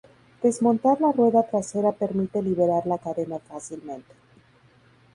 [0.45, 4.15] Desmontar la rueda trasera permite liberar la cadena fácilmente.